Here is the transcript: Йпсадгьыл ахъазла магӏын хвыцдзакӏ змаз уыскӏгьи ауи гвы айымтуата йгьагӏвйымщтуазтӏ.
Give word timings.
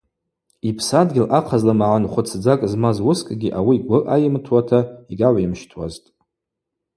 Йпсадгьыл 0.69 1.27
ахъазла 1.37 1.73
магӏын 1.79 2.05
хвыцдзакӏ 2.11 2.67
змаз 2.71 2.97
уыскӏгьи 3.07 3.53
ауи 3.59 3.75
гвы 3.85 3.97
айымтуата 4.13 4.79
йгьагӏвйымщтуазтӏ. 5.11 6.07